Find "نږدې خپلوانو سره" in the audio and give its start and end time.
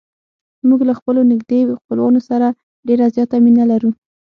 1.31-2.47